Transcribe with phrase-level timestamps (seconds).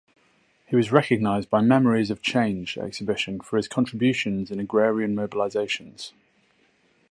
[0.65, 6.13] He was recognised by Memories of Change exhibition for his contributions in Agrarian Mobilisations.